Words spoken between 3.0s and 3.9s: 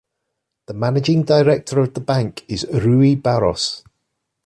Barros.